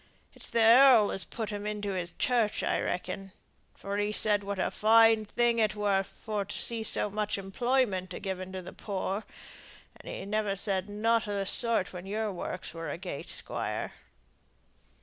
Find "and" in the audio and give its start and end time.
9.95-10.11